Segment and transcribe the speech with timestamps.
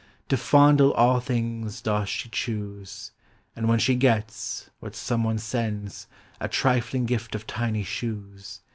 [0.29, 3.11] To fondle all things doth she choose,
[3.55, 6.07] And when she gets, what some one sends,
[6.39, 8.61] A trilling gift of tiny shoes.